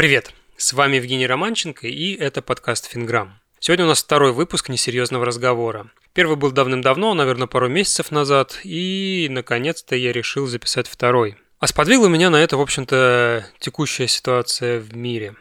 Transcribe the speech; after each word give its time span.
Привет! 0.00 0.32
С 0.56 0.72
вами 0.72 0.96
Евгений 0.96 1.26
Романченко 1.26 1.86
и 1.86 2.14
это 2.14 2.40
подкаст 2.40 2.86
«Финграмм». 2.86 3.38
Сегодня 3.58 3.84
у 3.84 3.88
нас 3.88 4.02
второй 4.02 4.32
выпуск 4.32 4.70
несерьезного 4.70 5.26
разговора. 5.26 5.90
Первый 6.14 6.38
был 6.38 6.52
давным-давно, 6.52 7.12
наверное, 7.12 7.46
пару 7.46 7.68
месяцев 7.68 8.10
назад, 8.10 8.60
и, 8.64 9.26
наконец-то, 9.30 9.96
я 9.96 10.12
решил 10.12 10.46
записать 10.46 10.88
второй. 10.88 11.36
А 11.58 11.66
сподвигла 11.66 12.06
меня 12.06 12.30
на 12.30 12.42
это, 12.42 12.56
в 12.56 12.62
общем-то, 12.62 13.44
текущая 13.58 14.08
ситуация 14.08 14.80
в 14.80 14.96
мире. 14.96 15.36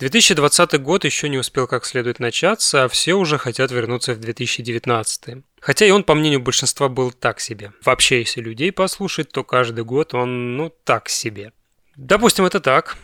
2020 0.00 0.82
год 0.82 1.04
еще 1.04 1.28
не 1.28 1.38
успел 1.38 1.68
как 1.68 1.84
следует 1.84 2.18
начаться, 2.18 2.82
а 2.82 2.88
все 2.88 3.14
уже 3.14 3.38
хотят 3.38 3.70
вернуться 3.70 4.14
в 4.14 4.18
2019. 4.18 5.44
Хотя 5.60 5.86
и 5.86 5.90
он, 5.92 6.02
по 6.02 6.14
мнению 6.14 6.40
большинства, 6.40 6.88
был 6.88 7.12
так 7.12 7.38
себе. 7.38 7.74
Вообще, 7.84 8.18
если 8.18 8.40
людей 8.40 8.72
послушать, 8.72 9.30
то 9.30 9.44
каждый 9.44 9.84
год 9.84 10.14
он, 10.14 10.56
ну, 10.56 10.74
так 10.82 11.08
себе. 11.08 11.52
Допустим, 11.94 12.44
это 12.44 12.58
так. 12.58 12.96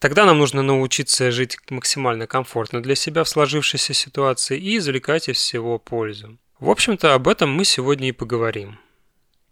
Тогда 0.00 0.24
нам 0.24 0.38
нужно 0.38 0.62
научиться 0.62 1.30
жить 1.30 1.58
максимально 1.68 2.26
комфортно 2.26 2.82
для 2.82 2.94
себя 2.94 3.22
в 3.22 3.28
сложившейся 3.28 3.92
ситуации 3.92 4.58
и 4.58 4.78
извлекать 4.78 5.28
из 5.28 5.36
всего 5.36 5.78
пользу. 5.78 6.38
В 6.58 6.70
общем-то, 6.70 7.12
об 7.12 7.28
этом 7.28 7.52
мы 7.52 7.66
сегодня 7.66 8.08
и 8.08 8.12
поговорим. 8.12 8.78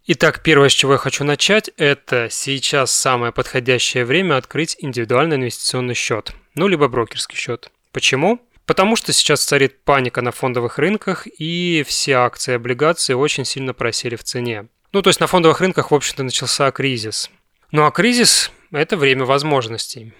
Итак, 0.07 0.41
первое, 0.41 0.69
с 0.69 0.73
чего 0.73 0.93
я 0.93 0.97
хочу 0.97 1.23
начать, 1.23 1.69
это 1.77 2.29
сейчас 2.31 2.91
самое 2.91 3.31
подходящее 3.31 4.05
время 4.05 4.37
открыть 4.37 4.75
индивидуальный 4.79 5.35
инвестиционный 5.35 5.93
счет, 5.93 6.33
ну 6.55 6.67
либо 6.67 6.87
брокерский 6.87 7.37
счет. 7.37 7.69
Почему? 7.91 8.41
Потому 8.65 8.95
что 8.95 9.13
сейчас 9.13 9.45
царит 9.45 9.83
паника 9.83 10.23
на 10.23 10.31
фондовых 10.31 10.79
рынках, 10.79 11.27
и 11.27 11.85
все 11.87 12.13
акции 12.13 12.53
и 12.53 12.55
облигации 12.55 13.13
очень 13.13 13.45
сильно 13.45 13.75
просели 13.75 14.15
в 14.15 14.23
цене. 14.23 14.67
Ну, 14.93 15.03
то 15.03 15.11
есть 15.11 15.19
на 15.19 15.27
фондовых 15.27 15.61
рынках, 15.61 15.91
в 15.91 15.95
общем-то, 15.95 16.23
начался 16.23 16.71
кризис. 16.71 17.29
Ну 17.71 17.85
а 17.85 17.91
кризис– 17.91 18.51
это 18.71 18.97
время 18.97 19.25
возможностей. 19.25 20.13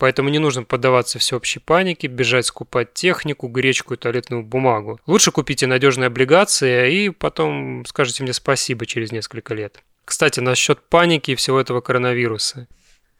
Поэтому 0.00 0.30
не 0.30 0.38
нужно 0.38 0.62
поддаваться 0.62 1.18
всеобщей 1.18 1.60
панике, 1.60 2.08
бежать 2.08 2.46
скупать 2.46 2.94
технику, 2.94 3.48
гречку 3.48 3.92
и 3.92 3.96
туалетную 3.98 4.42
бумагу. 4.42 4.98
Лучше 5.06 5.30
купите 5.30 5.66
надежные 5.66 6.06
облигации 6.06 6.90
и 6.90 7.10
потом 7.10 7.84
скажите 7.84 8.22
мне 8.22 8.32
спасибо 8.32 8.86
через 8.86 9.12
несколько 9.12 9.52
лет. 9.52 9.82
Кстати, 10.06 10.40
насчет 10.40 10.80
паники 10.80 11.32
и 11.32 11.34
всего 11.34 11.60
этого 11.60 11.82
коронавируса. 11.82 12.66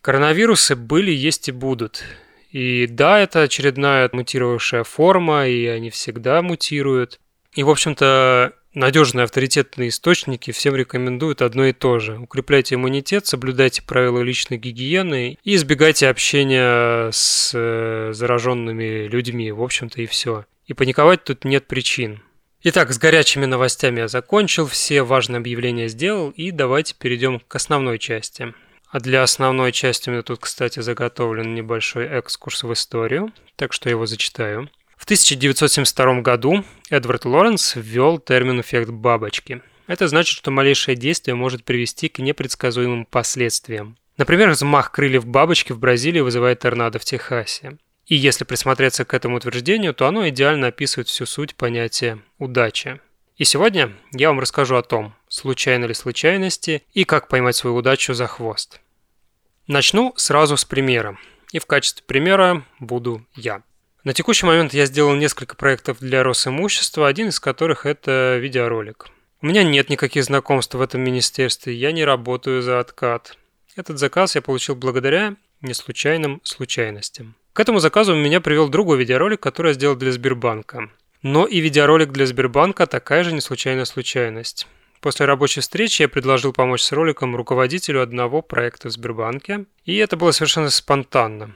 Коронавирусы 0.00 0.74
были, 0.74 1.10
есть 1.10 1.50
и 1.50 1.52
будут. 1.52 2.02
И 2.50 2.86
да, 2.86 3.20
это 3.20 3.42
очередная 3.42 4.08
мутировавшая 4.10 4.84
форма, 4.84 5.46
и 5.46 5.66
они 5.66 5.90
всегда 5.90 6.40
мутируют. 6.40 7.20
И, 7.52 7.62
в 7.62 7.68
общем-то, 7.68 8.54
надежные 8.74 9.24
авторитетные 9.24 9.88
источники 9.88 10.50
всем 10.50 10.74
рекомендуют 10.76 11.42
одно 11.42 11.66
и 11.66 11.72
то 11.72 11.98
же. 11.98 12.18
Укрепляйте 12.18 12.74
иммунитет, 12.74 13.26
соблюдайте 13.26 13.82
правила 13.82 14.20
личной 14.20 14.58
гигиены 14.58 15.38
и 15.42 15.54
избегайте 15.54 16.08
общения 16.08 17.10
с 17.10 17.52
э, 17.54 18.12
зараженными 18.12 19.06
людьми. 19.06 19.50
В 19.52 19.62
общем-то 19.62 20.00
и 20.02 20.06
все. 20.06 20.44
И 20.66 20.74
паниковать 20.74 21.24
тут 21.24 21.44
нет 21.44 21.66
причин. 21.66 22.22
Итак, 22.62 22.92
с 22.92 22.98
горячими 22.98 23.46
новостями 23.46 24.00
я 24.00 24.08
закончил, 24.08 24.66
все 24.66 25.02
важные 25.02 25.38
объявления 25.38 25.88
сделал, 25.88 26.30
и 26.30 26.50
давайте 26.50 26.94
перейдем 26.94 27.40
к 27.40 27.54
основной 27.56 27.98
части. 27.98 28.52
А 28.90 29.00
для 29.00 29.22
основной 29.22 29.72
части 29.72 30.08
у 30.08 30.12
меня 30.12 30.22
тут, 30.22 30.40
кстати, 30.40 30.80
заготовлен 30.80 31.54
небольшой 31.54 32.06
экскурс 32.06 32.64
в 32.64 32.72
историю, 32.72 33.32
так 33.56 33.72
что 33.72 33.88
я 33.88 33.92
его 33.92 34.04
зачитаю. 34.04 34.68
В 35.00 35.04
1972 35.04 36.20
году 36.20 36.62
Эдвард 36.90 37.24
Лоренс 37.24 37.74
ввел 37.74 38.18
термин 38.18 38.60
«эффект 38.60 38.90
бабочки». 38.90 39.62
Это 39.86 40.06
значит, 40.08 40.36
что 40.36 40.50
малейшее 40.50 40.94
действие 40.94 41.34
может 41.34 41.64
привести 41.64 42.10
к 42.10 42.18
непредсказуемым 42.18 43.06
последствиям. 43.06 43.96
Например, 44.18 44.50
взмах 44.50 44.92
крыльев 44.92 45.24
бабочки 45.24 45.72
в 45.72 45.78
Бразилии 45.78 46.20
вызывает 46.20 46.58
торнадо 46.58 46.98
в 46.98 47.06
Техасе. 47.06 47.78
И 48.04 48.14
если 48.14 48.44
присмотреться 48.44 49.06
к 49.06 49.14
этому 49.14 49.38
утверждению, 49.38 49.94
то 49.94 50.06
оно 50.06 50.28
идеально 50.28 50.66
описывает 50.66 51.08
всю 51.08 51.24
суть 51.24 51.54
понятия 51.54 52.18
«удача». 52.38 53.00
И 53.38 53.44
сегодня 53.44 53.94
я 54.12 54.28
вам 54.28 54.38
расскажу 54.38 54.76
о 54.76 54.82
том, 54.82 55.14
случайно 55.28 55.86
ли 55.86 55.94
случайности 55.94 56.82
и 56.92 57.04
как 57.04 57.28
поймать 57.28 57.56
свою 57.56 57.76
удачу 57.76 58.12
за 58.12 58.26
хвост. 58.26 58.82
Начну 59.66 60.12
сразу 60.16 60.58
с 60.58 60.66
примера. 60.66 61.16
И 61.52 61.58
в 61.58 61.64
качестве 61.64 62.04
примера 62.06 62.66
буду 62.78 63.26
я. 63.34 63.62
На 64.02 64.14
текущий 64.14 64.46
момент 64.46 64.72
я 64.72 64.86
сделал 64.86 65.14
несколько 65.14 65.56
проектов 65.56 65.98
для 66.00 66.22
Росимущества, 66.22 67.06
один 67.06 67.28
из 67.28 67.38
которых 67.38 67.84
это 67.84 68.38
видеоролик. 68.38 69.08
У 69.42 69.46
меня 69.46 69.62
нет 69.62 69.90
никаких 69.90 70.24
знакомств 70.24 70.74
в 70.74 70.80
этом 70.80 71.02
министерстве, 71.02 71.74
я 71.74 71.92
не 71.92 72.04
работаю 72.04 72.62
за 72.62 72.80
откат. 72.80 73.36
Этот 73.76 73.98
заказ 73.98 74.36
я 74.36 74.42
получил 74.42 74.74
благодаря 74.74 75.36
неслучайным 75.60 76.40
случайностям. 76.44 77.34
К 77.52 77.60
этому 77.60 77.78
заказу 77.78 78.14
меня 78.14 78.40
привел 78.40 78.70
другой 78.70 78.96
видеоролик, 78.96 79.40
который 79.40 79.68
я 79.68 79.74
сделал 79.74 79.96
для 79.96 80.12
Сбербанка. 80.12 80.88
Но 81.20 81.44
и 81.44 81.60
видеоролик 81.60 82.10
для 82.10 82.24
Сбербанка 82.24 82.86
такая 82.86 83.22
же 83.22 83.32
неслучайная 83.32 83.84
случайность. 83.84 84.66
После 85.02 85.26
рабочей 85.26 85.60
встречи 85.60 86.00
я 86.02 86.08
предложил 86.08 86.54
помочь 86.54 86.82
с 86.82 86.92
роликом 86.92 87.36
руководителю 87.36 88.00
одного 88.00 88.40
проекта 88.40 88.88
в 88.88 88.92
Сбербанке, 88.92 89.66
и 89.84 89.96
это 89.96 90.16
было 90.16 90.30
совершенно 90.30 90.70
спонтанно. 90.70 91.54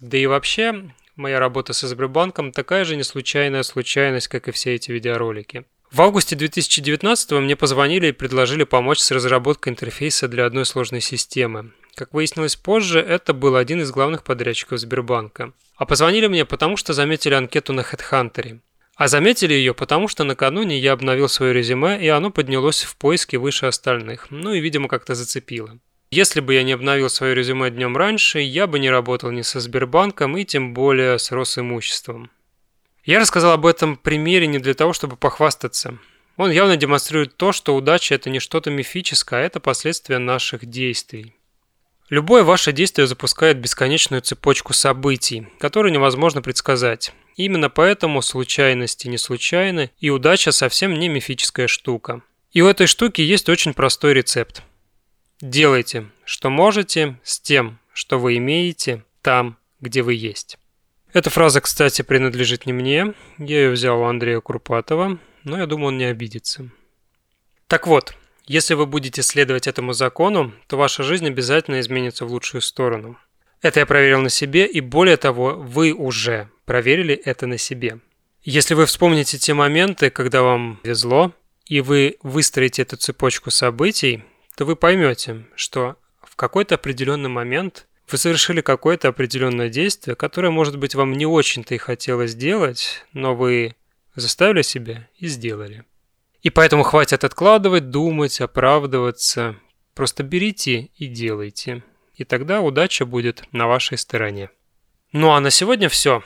Да 0.00 0.16
и 0.16 0.26
вообще, 0.26 0.90
Моя 1.16 1.38
работа 1.38 1.72
со 1.72 1.86
Сбербанком 1.86 2.50
такая 2.50 2.84
же 2.84 2.96
неслучайная 2.96 3.62
случайность, 3.62 4.28
как 4.28 4.48
и 4.48 4.52
все 4.52 4.74
эти 4.74 4.90
видеоролики. 4.90 5.64
В 5.92 6.02
августе 6.02 6.34
2019 6.34 7.32
мне 7.32 7.54
позвонили 7.54 8.08
и 8.08 8.12
предложили 8.12 8.64
помочь 8.64 8.98
с 8.98 9.12
разработкой 9.12 9.72
интерфейса 9.72 10.26
для 10.26 10.44
одной 10.44 10.66
сложной 10.66 11.00
системы. 11.00 11.72
Как 11.94 12.12
выяснилось 12.12 12.56
позже, 12.56 12.98
это 12.98 13.32
был 13.32 13.54
один 13.54 13.80
из 13.80 13.92
главных 13.92 14.24
подрядчиков 14.24 14.80
Сбербанка. 14.80 15.52
А 15.76 15.86
позвонили 15.86 16.26
мне 16.26 16.44
потому, 16.44 16.76
что 16.76 16.92
заметили 16.92 17.34
анкету 17.34 17.72
на 17.72 17.82
HeadHunter. 17.82 18.58
А 18.96 19.06
заметили 19.06 19.54
ее 19.54 19.72
потому, 19.72 20.08
что 20.08 20.24
накануне 20.24 20.80
я 20.80 20.92
обновил 20.92 21.28
свое 21.28 21.52
резюме, 21.52 22.00
и 22.04 22.08
оно 22.08 22.30
поднялось 22.30 22.82
в 22.82 22.96
поиске 22.96 23.38
выше 23.38 23.66
остальных. 23.66 24.28
Ну 24.30 24.52
и, 24.52 24.60
видимо, 24.60 24.88
как-то 24.88 25.14
зацепило. 25.14 25.78
Если 26.14 26.38
бы 26.38 26.54
я 26.54 26.62
не 26.62 26.70
обновил 26.70 27.10
свое 27.10 27.34
резюме 27.34 27.70
днем 27.70 27.96
раньше, 27.96 28.38
я 28.38 28.68
бы 28.68 28.78
не 28.78 28.88
работал 28.88 29.32
ни 29.32 29.42
со 29.42 29.58
Сбербанком 29.58 30.36
и 30.36 30.44
тем 30.44 30.72
более 30.72 31.18
с 31.18 31.32
Росимуществом. 31.32 32.30
Я 33.04 33.18
рассказал 33.18 33.50
об 33.50 33.66
этом 33.66 33.96
примере 33.96 34.46
не 34.46 34.60
для 34.60 34.74
того, 34.74 34.92
чтобы 34.92 35.16
похвастаться. 35.16 35.98
Он 36.36 36.52
явно 36.52 36.76
демонстрирует 36.76 37.36
то, 37.36 37.50
что 37.50 37.74
удача– 37.74 38.14
это 38.14 38.30
не 38.30 38.38
что-то 38.38 38.70
мифическое, 38.70 39.40
а 39.40 39.42
это 39.42 39.58
последствия 39.58 40.18
наших 40.18 40.66
действий. 40.66 41.34
Любое 42.10 42.44
ваше 42.44 42.70
действие 42.70 43.08
запускает 43.08 43.58
бесконечную 43.58 44.22
цепочку 44.22 44.72
событий, 44.72 45.48
которые 45.58 45.92
невозможно 45.92 46.42
предсказать. 46.42 47.12
Именно 47.34 47.70
поэтому 47.70 48.22
случайности 48.22 49.08
не 49.08 49.18
случайны, 49.18 49.90
и 49.98 50.10
удача 50.10 50.52
совсем 50.52 50.94
не 50.94 51.08
мифическая 51.08 51.66
штука. 51.66 52.22
И 52.52 52.62
у 52.62 52.68
этой 52.68 52.86
штуки 52.86 53.20
есть 53.20 53.48
очень 53.48 53.74
простой 53.74 54.14
рецепт– 54.14 54.62
Делайте, 55.44 56.06
что 56.24 56.48
можете, 56.48 57.18
с 57.22 57.38
тем, 57.38 57.78
что 57.92 58.18
вы 58.18 58.38
имеете, 58.38 59.04
там, 59.20 59.58
где 59.78 60.00
вы 60.00 60.14
есть. 60.14 60.56
Эта 61.12 61.28
фраза, 61.28 61.60
кстати, 61.60 62.00
принадлежит 62.00 62.64
не 62.64 62.72
мне. 62.72 63.12
Я 63.36 63.64
ее 63.64 63.70
взял 63.70 64.00
у 64.00 64.04
Андрея 64.04 64.40
Курпатова, 64.40 65.18
но 65.42 65.58
я 65.58 65.66
думаю, 65.66 65.88
он 65.88 65.98
не 65.98 66.06
обидится. 66.06 66.70
Так 67.66 67.86
вот, 67.86 68.16
если 68.46 68.72
вы 68.72 68.86
будете 68.86 69.20
следовать 69.20 69.66
этому 69.66 69.92
закону, 69.92 70.54
то 70.66 70.78
ваша 70.78 71.02
жизнь 71.02 71.26
обязательно 71.26 71.78
изменится 71.80 72.24
в 72.24 72.32
лучшую 72.32 72.62
сторону. 72.62 73.18
Это 73.60 73.80
я 73.80 73.86
проверил 73.86 74.22
на 74.22 74.30
себе, 74.30 74.64
и 74.64 74.80
более 74.80 75.18
того, 75.18 75.56
вы 75.56 75.92
уже 75.92 76.48
проверили 76.64 77.14
это 77.14 77.46
на 77.46 77.58
себе. 77.58 77.98
Если 78.44 78.72
вы 78.72 78.86
вспомните 78.86 79.36
те 79.36 79.52
моменты, 79.52 80.08
когда 80.08 80.42
вам 80.42 80.80
везло, 80.84 81.34
и 81.66 81.82
вы 81.82 82.16
выстроите 82.22 82.80
эту 82.80 82.96
цепочку 82.96 83.50
событий, 83.50 84.24
то 84.56 84.64
вы 84.64 84.76
поймете, 84.76 85.44
что 85.54 85.96
в 86.22 86.36
какой-то 86.36 86.76
определенный 86.76 87.28
момент 87.28 87.86
вы 88.10 88.18
совершили 88.18 88.60
какое-то 88.60 89.08
определенное 89.08 89.68
действие, 89.68 90.14
которое, 90.14 90.50
может 90.50 90.78
быть, 90.78 90.94
вам 90.94 91.12
не 91.12 91.26
очень-то 91.26 91.74
и 91.74 91.78
хотелось 91.78 92.32
сделать, 92.32 93.04
но 93.12 93.34
вы 93.34 93.76
заставили 94.14 94.62
себя 94.62 95.08
и 95.16 95.26
сделали. 95.26 95.84
И 96.42 96.50
поэтому 96.50 96.82
хватит 96.82 97.24
откладывать, 97.24 97.90
думать, 97.90 98.40
оправдываться. 98.40 99.56
Просто 99.94 100.22
берите 100.22 100.90
и 100.96 101.06
делайте. 101.06 101.82
И 102.14 102.24
тогда 102.24 102.60
удача 102.60 103.06
будет 103.06 103.44
на 103.52 103.66
вашей 103.66 103.96
стороне. 103.96 104.50
Ну 105.12 105.30
а 105.32 105.40
на 105.40 105.50
сегодня 105.50 105.88
все. 105.88 106.22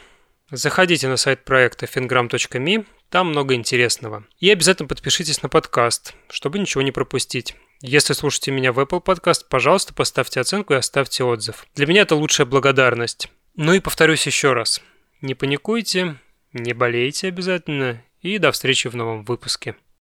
Заходите 0.51 1.09
на 1.09 1.17
сайт 1.17 1.45
проекта 1.45 1.87
fingram.me, 1.87 2.87
там 3.11 3.29
много 3.29 3.55
интересного. 3.55 4.25
И 4.39 4.51
обязательно 4.51 4.89
подпишитесь 4.89 5.43
на 5.43 5.49
подкаст, 5.49 6.15
чтобы 6.31 6.59
ничего 6.59 6.83
не 6.83 6.91
пропустить. 6.91 7.55
Если 7.81 8.13
слушаете 8.13 8.51
меня 8.51 8.73
в 8.73 8.81
Apple 8.81 9.03
Podcast, 9.03 9.45
пожалуйста, 9.49 9.95
поставьте 9.95 10.41
оценку 10.41 10.75
и 10.75 10.77
оставьте 10.77 11.23
отзыв. 11.23 11.67
Для 11.77 11.87
меня 11.87 12.03
это 12.03 12.17
лучшая 12.17 12.47
благодарность. 12.47 13.29
Ну 13.55 13.73
и 13.73 13.81
повторюсь 13.81 14.27
еще 14.27 14.53
раз. 14.53 14.81
Не 15.21 15.35
паникуйте, 15.35 16.17
не 16.53 16.73
болейте 16.73 17.29
обязательно 17.29 18.03
и 18.21 18.39
до 18.39 18.51
встречи 18.51 18.89
в 18.89 18.97
новом 18.97 19.25
выпуске. 19.25 19.77